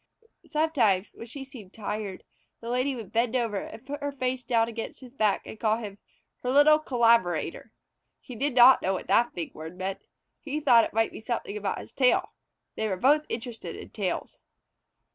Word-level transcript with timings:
Sometimes, 0.47 1.11
when 1.13 1.27
she 1.27 1.43
seemed 1.45 1.73
tired, 1.73 2.23
the 2.59 2.69
Lady 2.71 2.95
would 2.95 3.11
bend 3.11 3.35
over 3.35 3.57
and 3.57 3.85
put 3.85 4.01
her 4.01 4.11
face 4.11 4.43
down 4.43 4.67
against 4.67 4.99
his 5.01 5.13
back 5.13 5.45
and 5.45 5.59
call 5.59 5.77
him 5.77 5.99
"her 6.41 6.49
little 6.49 6.79
collaborator." 6.79 7.71
He 8.19 8.35
did 8.35 8.55
not 8.55 8.81
know 8.81 8.93
what 8.93 9.05
that 9.05 9.35
big 9.35 9.53
word 9.53 9.77
meant. 9.77 10.01
He 10.39 10.59
thought 10.59 10.85
it 10.85 10.93
might 10.95 11.11
be 11.11 11.19
something 11.19 11.55
about 11.55 11.77
his 11.81 11.91
tail. 11.93 12.31
They 12.75 12.87
were 12.87 12.97
both 12.97 13.27
interested 13.29 13.75
in 13.75 13.91
tales. 13.91 14.39